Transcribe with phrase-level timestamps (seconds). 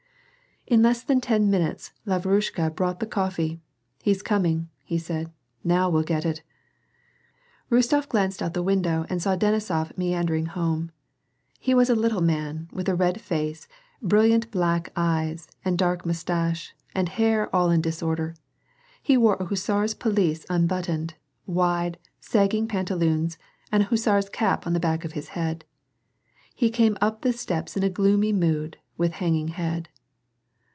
[0.67, 3.59] In less than ten minutes, Lavrushka brought the coffee."
[4.03, 6.43] He's coming," said he, "Now we'll get it!"
[7.71, 10.91] Rostof glanced out of the window and saw Denisof mean dering home.
[11.59, 13.67] He was a little man, with a red face,
[14.01, 18.33] brilliant black eyes, and dark musttiche, and hair all in disorder.
[19.03, 21.15] He wore a hussar's pelisse unbuttoned,
[21.45, 23.37] wide, sagging pantaloons,
[23.73, 25.65] and a hussar's cap on the back of his head.
[26.55, 29.89] He came up the steps in a gloomy mood, with hanging head.